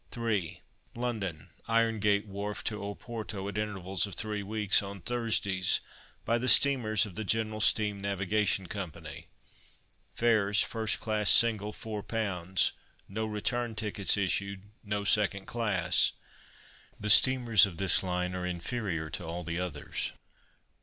[0.09, 0.61] 3.
[0.95, 5.79] London (Irongate Wharf) to Oporto, at intervals of 3 weeks, on Thursdays,
[6.25, 8.89] by the steamers of the "General Steam Navigation Co."
[10.15, 12.71] Fares, first class single, £4
[13.07, 16.13] (no return tickets issued; no second class).
[16.99, 20.13] The steamers of this line are inferior to all the others.